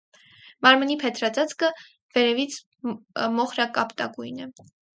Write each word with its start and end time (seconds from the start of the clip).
Մարմնի 0.65 0.95
փետրածածկը 1.03 1.69
վերևից 2.17 2.57
մոխրակապտագույն 3.39 4.45
է։ 4.49 4.53